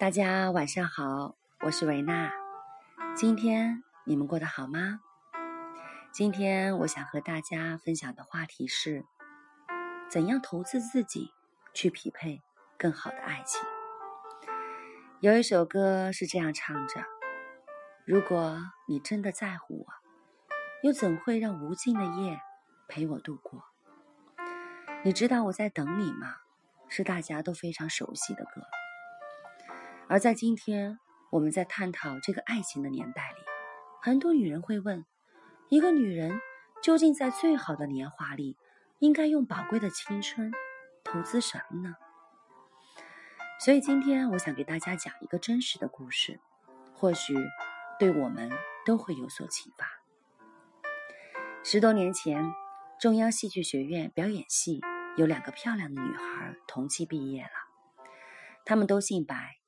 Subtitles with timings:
[0.00, 2.32] 大家晚上好，我是维娜。
[3.14, 4.98] 今天你们过得好吗？
[6.10, 9.04] 今天我想和大家分享的话题是：
[10.08, 11.34] 怎样投资自己，
[11.74, 12.40] 去匹配
[12.78, 13.60] 更好的爱情。
[15.20, 17.04] 有一首歌是这样唱着
[18.06, 18.56] ：“如果
[18.88, 19.86] 你真的在乎我，
[20.82, 22.40] 又怎会让无尽的夜
[22.88, 23.64] 陪我度过？”
[25.04, 26.36] 你知道我在等你吗？
[26.88, 28.62] 是大家都非常熟悉的歌。
[30.10, 30.98] 而在今天，
[31.30, 33.36] 我们在探讨这个爱情的年代里，
[34.02, 35.06] 很多女人会问：
[35.68, 36.40] 一个女人
[36.82, 38.56] 究竟在最好的年华里，
[38.98, 40.50] 应该用宝贵的青春
[41.04, 41.94] 投资什么呢？
[43.60, 46.40] 所以今天我想给大家讲一个真实的故事，
[46.96, 47.36] 或许
[47.96, 48.50] 对我们
[48.84, 49.86] 都会有所启发。
[51.62, 52.52] 十多年前，
[52.98, 54.80] 中央戏剧学院表演系
[55.16, 58.04] 有两个漂亮的女孩同期毕业了，
[58.64, 59.59] 她们都姓白。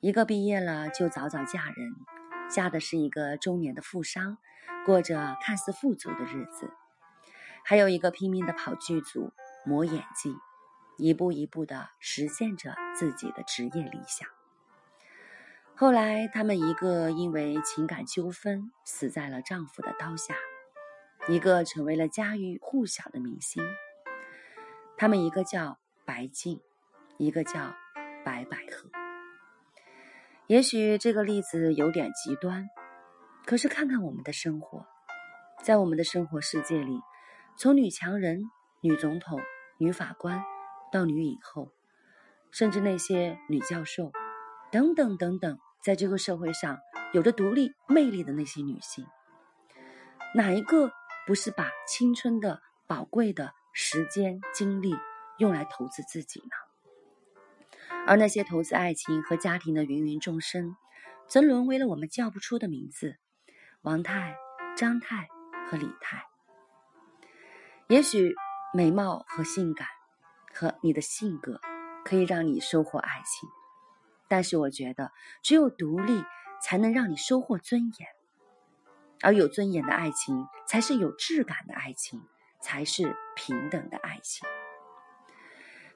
[0.00, 1.94] 一个毕业了就早早嫁人，
[2.50, 4.36] 嫁的是一个中年的富商，
[4.84, 6.66] 过着看似富足的日子；
[7.64, 9.32] 还有一个拼命的跑剧组
[9.64, 10.36] 磨演技，
[10.98, 14.28] 一步一步的实现着自己的职业理想。
[15.74, 20.34] 后来，他们一个因为情感纠纷死在了丈夫的刀下，
[21.26, 23.64] 一个成为了家喻户晓的明星。
[24.98, 26.60] 他们一个叫白静，
[27.16, 27.74] 一个叫
[28.24, 29.05] 白百合。
[30.48, 32.68] 也许这个例子有点极端，
[33.44, 34.86] 可是看看我们的生活，
[35.64, 37.00] 在我们的生活世界里，
[37.56, 38.48] 从女强人、
[38.80, 39.40] 女总统、
[39.76, 40.40] 女法官，
[40.92, 41.72] 到女影后，
[42.52, 44.12] 甚至那些女教授，
[44.70, 46.78] 等等等等，在这个社会上
[47.12, 49.04] 有着独立魅力的那些女性，
[50.32, 50.92] 哪一个
[51.26, 54.94] 不是把青春的宝贵的时间精力
[55.38, 56.65] 用来投资自己呢？
[58.06, 60.76] 而那些投资爱情和家庭的芸芸众生，
[61.26, 63.16] 则沦为了我们叫不出的名字：
[63.82, 64.36] 王太、
[64.76, 65.28] 张太
[65.68, 66.24] 和李太。
[67.88, 68.34] 也许
[68.72, 69.88] 美貌和性感，
[70.54, 71.60] 和你的性格，
[72.04, 73.48] 可以让你收获爱情，
[74.28, 75.10] 但是我觉得，
[75.42, 76.22] 只有独立，
[76.62, 78.08] 才能让你收获尊严。
[79.22, 82.22] 而有尊严的爱情，才是有质感的爱情，
[82.60, 84.46] 才是平等的爱情。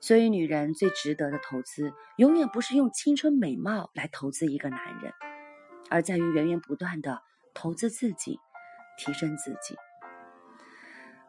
[0.00, 5.12] 所以，女人最值得的投资，永远不是用青春美貌来投资一个男人，
[5.90, 7.20] 而在于源源不断的
[7.52, 8.40] 投资自己，
[8.96, 9.76] 提升自己。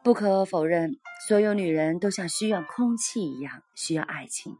[0.03, 4.57] 不可否认，所有女人都像需要空气一样需要爱情。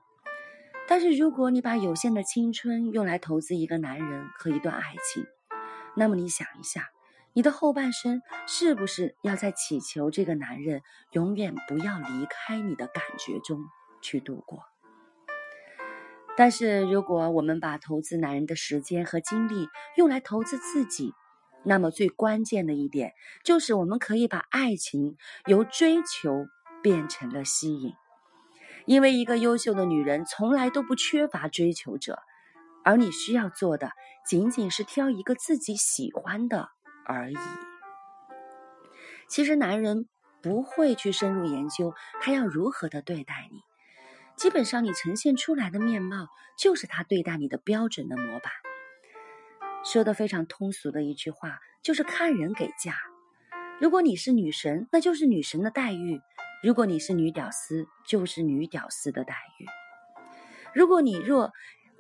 [0.88, 5.26] 但是，如果你把有限的青春用来投资一个男人和一段爱情，
[5.96, 6.90] 那么你想一下，
[7.34, 10.82] 你的后半生是不是要在祈求这个男人
[11.14, 13.64] 永远不要离开你的感觉中？
[14.02, 14.64] 去度过，
[16.36, 21.14] 但是如果我们把投资男人的时间和精力用来投资自己，
[21.64, 23.14] 那么最关键的一点
[23.44, 26.48] 就是我们可以把爱情由追求
[26.82, 27.94] 变成了吸引，
[28.86, 32.18] 因为一个优秀的女人从来都不缺乏追求者，
[32.84, 33.92] 而你需要做的
[34.26, 36.70] 仅仅是挑一个自己喜欢的
[37.06, 37.38] 而已。
[39.28, 40.10] 其实男人
[40.42, 43.60] 不会去深入研究他要如何的对待你。
[44.42, 48.52] 基本上，你呈现出来的面貌就是他对待你的标准的模板。
[49.86, 52.96] 说的非常通俗的一句话，就是看人给价。
[53.80, 56.18] 如果你是女神，那就是女神的待遇；
[56.64, 59.68] 如果你是女屌丝，就是女屌丝的待遇。
[60.74, 61.52] 如果你若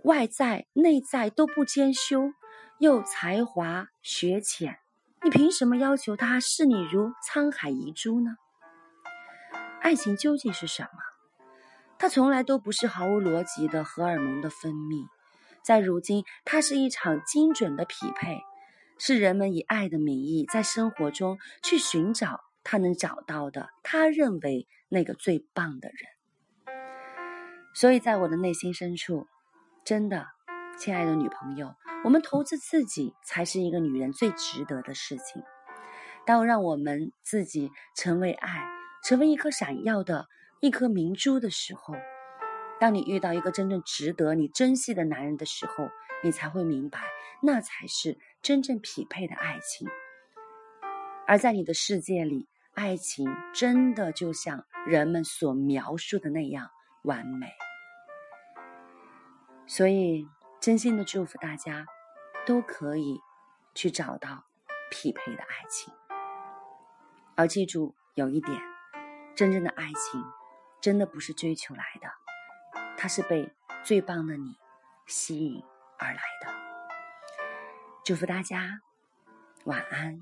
[0.03, 2.33] 外在内在都不兼修，
[2.79, 4.79] 又才华学浅，
[5.23, 8.37] 你凭什么要求他视你如沧海遗珠呢？
[9.79, 10.89] 爱情究竟是什么？
[12.01, 15.05] 它从来都不是毫无逻辑的荷尔蒙的分泌，
[15.63, 18.41] 在如今，它是一场精准的匹配，
[18.97, 26.75] 是人们以爱的名义在生活中去寻找他能找到的，他认为那个最棒的人。
[27.75, 29.27] 所以在我的内心深处，
[29.85, 30.25] 真的，
[30.79, 35.43] 亲爱的女朋友，我们投资自己才是一个女人最值得的事情。
[36.25, 38.67] 当让我们自己成为爱，
[39.03, 40.27] 成为一颗闪耀的。
[40.61, 41.95] 一颗明珠的时候，
[42.79, 45.89] 当你遇到一个真正值得你珍惜的男人的时候，
[46.23, 47.01] 你才会明白，
[47.41, 49.89] 那才是真正匹配的爱情。
[51.25, 56.69] 而在你的世界里，爱情真的就像人们所描述的那样
[57.05, 57.47] 完美。
[59.65, 60.27] 所以，
[60.59, 61.87] 真心的祝福大家，
[62.45, 63.19] 都可以
[63.73, 64.45] 去找到
[64.91, 65.91] 匹配的爱情。
[67.33, 68.61] 而记住有一点，
[69.35, 70.23] 真正的爱情。
[70.81, 72.11] 真的不是追求来的，
[72.97, 74.57] 它是被最棒的你
[75.05, 75.63] 吸引
[75.99, 76.53] 而来的。
[78.03, 78.81] 祝福大家，
[79.65, 80.19] 晚安。